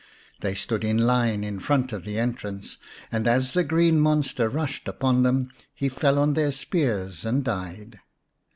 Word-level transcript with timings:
They 0.39 0.55
stood 0.55 0.83
in 0.83 0.97
line 0.97 1.43
in 1.43 1.59
front 1.59 1.93
of 1.93 2.05
the 2.05 2.17
entrance, 2.17 2.79
and 3.11 3.27
as 3.27 3.53
the 3.53 3.63
green 3.63 3.99
monster 3.99 4.49
rushed 4.49 4.87
upon 4.87 5.21
them 5.21 5.51
he 5.75 5.89
fell 5.89 6.17
on 6.17 6.33
their 6.33 6.51
spears 6.51 7.23
and 7.23 7.43
died. 7.43 7.99